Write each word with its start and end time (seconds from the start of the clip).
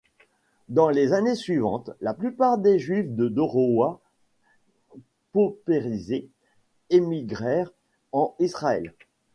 Dans 0.67 0.89
les 0.89 1.13
années 1.13 1.35
suivantes, 1.35 1.91
la 2.01 2.15
plupart 2.15 2.57
des 2.57 2.79
juifs 2.79 3.13
de 3.15 3.27
Dorohoi, 3.27 4.01
paupérisés, 5.31 6.27
émigrèrent 6.89 7.69
en 8.11 8.33
Israël. 8.39 8.95